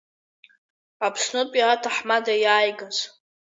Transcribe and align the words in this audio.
Аԥснытәи 1.05 1.61
аҭаҳмада 1.73 2.33
иааигаз. 2.43 2.97